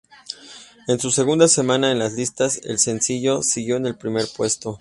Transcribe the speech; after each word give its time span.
En 0.87 0.99
su 0.99 1.11
segunda 1.11 1.47
semana 1.47 1.91
en 1.91 1.99
las 1.99 2.13
listas, 2.13 2.59
el 2.63 2.79
sencillo 2.79 3.43
siguió 3.43 3.77
en 3.77 3.85
el 3.85 3.95
primer 3.99 4.25
puesto. 4.35 4.79